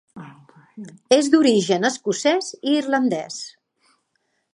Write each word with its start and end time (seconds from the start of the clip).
És 1.17 1.29
d'origen 1.35 1.85
escocès 1.89 2.49
i 2.71 2.73
irlandès. 2.79 3.37